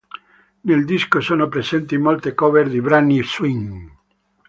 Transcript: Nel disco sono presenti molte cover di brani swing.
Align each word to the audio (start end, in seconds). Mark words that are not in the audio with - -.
Nel 0.61 0.83
disco 0.83 1.19
sono 1.21 1.47
presenti 1.47 1.95
molte 1.95 2.33
cover 2.33 2.67
di 2.67 2.81
brani 2.81 3.21
swing. 3.21 3.91